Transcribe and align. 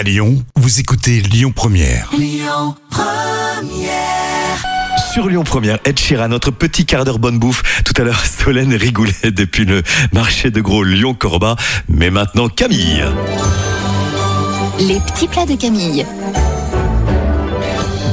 À 0.00 0.02
Lyon, 0.02 0.42
vous 0.56 0.80
écoutez 0.80 1.20
Lyon 1.20 1.52
Première. 1.54 2.10
Sur 5.12 5.28
Lyon 5.28 5.44
Première, 5.44 5.78
Ed 5.84 5.98
Sheeran, 5.98 6.28
notre 6.28 6.50
petit 6.50 6.86
quart 6.86 7.04
d'heure 7.04 7.18
bonne 7.18 7.38
bouffe. 7.38 7.82
Tout 7.84 7.92
à 8.00 8.04
l'heure, 8.04 8.24
Solène 8.42 8.72
rigoulait 8.72 9.30
depuis 9.30 9.66
le 9.66 9.82
marché 10.14 10.50
de 10.50 10.62
gros 10.62 10.84
Lyon-Corba. 10.84 11.56
Mais 11.88 12.08
maintenant, 12.08 12.48
Camille. 12.48 13.04
Les 14.78 15.00
petits 15.00 15.28
plats 15.28 15.44
de 15.44 15.56
Camille. 15.56 16.06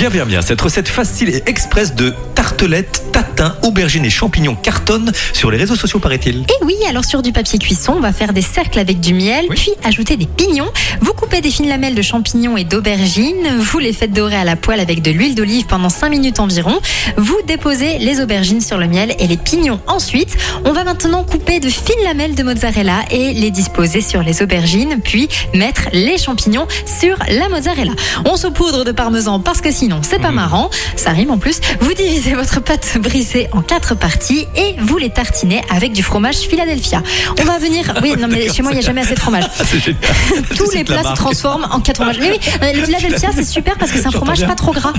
Bien, 0.00 0.08
bien, 0.08 0.24
bien. 0.24 0.40
Cette 0.40 0.62
recette 0.62 0.88
facile 0.88 1.28
et 1.28 1.42
express 1.44 1.94
de 1.94 2.14
tartelettes, 2.34 3.02
tatin, 3.12 3.54
aubergines 3.62 4.06
et 4.06 4.08
champignons 4.08 4.54
cartonne 4.54 5.12
sur 5.34 5.50
les 5.50 5.58
réseaux 5.58 5.76
sociaux, 5.76 5.98
paraît-il. 5.98 6.38
Et 6.38 6.64
oui, 6.64 6.74
alors 6.88 7.04
sur 7.04 7.20
du 7.20 7.32
papier 7.32 7.58
cuisson, 7.58 7.92
on 7.98 8.00
va 8.00 8.14
faire 8.14 8.32
des 8.32 8.40
cercles 8.40 8.78
avec 8.78 8.98
du 9.00 9.12
miel, 9.12 9.44
Oui. 9.50 9.56
puis 9.56 9.72
ajouter 9.84 10.16
des 10.16 10.24
pignons. 10.24 10.70
Vous 11.02 11.12
coupez 11.12 11.42
des 11.42 11.50
fines 11.50 11.68
lamelles 11.68 11.94
de 11.94 12.00
champignons 12.00 12.56
et 12.56 12.64
d'aubergines. 12.64 13.58
Vous 13.58 13.78
les 13.78 13.92
faites 13.92 14.14
dorer 14.14 14.36
à 14.36 14.44
la 14.44 14.56
poêle 14.56 14.80
avec 14.80 15.02
de 15.02 15.10
l'huile 15.10 15.34
d'olive 15.34 15.66
pendant 15.66 15.90
5 15.90 16.08
minutes 16.08 16.40
environ. 16.40 16.80
Vous 17.18 17.36
déposez 17.46 17.98
les 17.98 18.22
aubergines 18.22 18.62
sur 18.62 18.78
le 18.78 18.86
miel 18.88 19.14
et 19.18 19.26
les 19.26 19.36
pignons 19.36 19.80
ensuite. 19.86 20.34
On 20.64 20.72
va 20.72 20.82
maintenant 20.84 21.24
couper 21.24 21.60
de 21.60 21.68
fines 21.68 22.02
lamelles 22.04 22.34
de 22.34 22.42
mozzarella 22.42 23.00
et 23.10 23.34
les 23.34 23.50
disposer 23.50 24.00
sur 24.00 24.22
les 24.22 24.40
aubergines, 24.40 24.98
puis 25.04 25.28
mettre 25.52 25.90
les 25.92 26.16
champignons 26.16 26.66
sur 26.86 27.18
la 27.28 27.50
mozzarella. 27.50 27.92
On 28.24 28.38
saupoudre 28.38 28.86
de 28.86 28.92
parmesan 28.92 29.40
parce 29.40 29.60
que 29.60 29.70
sinon 29.70 29.89
c'est 30.02 30.20
pas 30.20 30.30
marrant. 30.30 30.70
Ça 30.96 31.10
rime 31.10 31.30
en 31.30 31.38
plus. 31.38 31.60
Vous 31.80 31.92
divisez 31.94 32.34
votre 32.34 32.60
pâte 32.60 32.98
brisée 33.00 33.48
en 33.52 33.62
quatre 33.62 33.94
parties 33.94 34.46
et 34.56 34.74
vous 34.78 34.98
les 34.98 35.10
tartinez 35.10 35.62
avec 35.70 35.92
du 35.92 36.02
fromage 36.02 36.36
Philadelphia. 36.36 37.02
On 37.40 37.44
va 37.44 37.58
venir. 37.58 37.94
Oui, 38.02 38.14
non 38.18 38.28
mais 38.28 38.48
chez 38.50 38.62
moi 38.62 38.72
il 38.72 38.78
n'y 38.78 38.82
a 38.82 38.86
jamais 38.86 39.02
assez 39.02 39.14
de 39.14 39.20
fromage. 39.20 39.44
Tous 40.56 40.72
les 40.72 40.84
plats 40.84 41.02
se 41.02 41.14
transforment 41.14 41.66
en 41.70 41.80
quatre 41.80 41.96
fromages. 41.96 42.16
Mais 42.18 42.30
oui, 42.30 42.40
euh, 42.62 42.72
le 42.72 42.84
Philadelphia 42.84 43.28
c'est 43.34 43.44
super 43.44 43.76
parce 43.76 43.90
que 43.92 43.98
c'est 43.98 44.06
un 44.06 44.10
fromage 44.10 44.46
pas 44.46 44.54
trop 44.54 44.72
gras. 44.72 44.92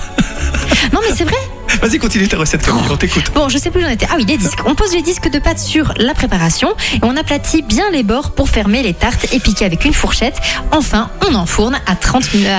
Non 0.93 0.99
mais 1.07 1.13
c'est 1.15 1.23
vrai. 1.23 1.35
Vas-y, 1.81 1.99
continue 1.99 2.27
ta 2.27 2.37
recette, 2.37 2.63
Camille. 2.63 2.83
On 2.91 2.97
t'écoute. 2.97 3.31
Bon, 3.33 3.47
je 3.49 3.57
sais 3.57 3.71
plus 3.71 3.79
où 3.81 3.83
j'en 3.83 3.89
étais. 3.89 4.05
Ah 4.11 4.15
oui, 4.17 4.25
les 4.27 4.37
disques. 4.37 4.59
On 4.65 4.75
pose 4.75 4.93
les 4.93 5.01
disques 5.01 5.29
de 5.29 5.39
pâte 5.39 5.57
sur 5.57 5.93
la 5.97 6.13
préparation 6.13 6.73
et 6.93 6.99
on 7.01 7.15
aplatit 7.15 7.61
bien 7.61 7.89
les 7.91 8.03
bords 8.03 8.31
pour 8.31 8.49
fermer 8.49 8.83
les 8.83 8.93
tartes 8.93 9.25
et 9.33 9.39
piquer 9.39 9.65
avec 9.65 9.85
une 9.85 9.93
fourchette. 9.93 10.35
Enfin, 10.71 11.09
on 11.29 11.33
enfourne 11.33 11.79
à 11.87 11.95
30 11.95 12.33
minutes, 12.33 12.49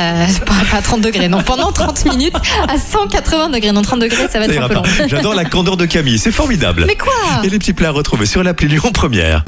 pas, 0.47 0.55
pas 0.71 0.77
à 0.79 0.83
30 0.83 1.03
degrés, 1.03 1.29
non, 1.29 1.43
pendant 1.43 1.71
30 1.73 2.05
minutes 2.17 2.35
à 2.69 2.79
180 2.79 3.51
degrés. 3.51 3.73
Non, 3.73 3.83
30 3.83 4.01
degrés, 4.01 4.29
ça 4.31 4.39
va 4.41 4.47
Ça 4.47 4.51
être 4.51 4.51
un 4.53 4.55
ira 4.55 4.69
peu 4.69 4.75
pas. 4.75 4.81
long. 4.83 5.09
J'adore 5.09 5.35
la 5.35 5.45
candeur 5.45 5.77
de 5.77 5.85
Camille. 5.87 6.19
C'est 6.19 6.33
formidable. 6.33 6.85
Mais 6.87 6.97
quoi 6.97 7.13
Et 7.45 7.49
les 7.51 7.59
petits 7.59 7.75
plats 7.75 7.89
à 7.89 7.93
retrouver 7.93 8.27
sur 8.27 8.43
l'appli 8.43 8.67
Lyon 8.69 8.91
Première. 8.93 9.45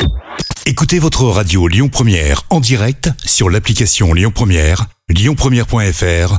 Écoutez 0.67 0.99
votre 0.99 1.25
radio 1.25 1.67
Lyon 1.69 1.89
Première 1.89 2.43
en 2.51 2.61
direct 2.61 3.11
sur 3.25 3.51
l'application 3.51 4.13
Lyon 4.15 4.31
Première, 4.35 4.87
lyonpremière.fr 5.09 6.39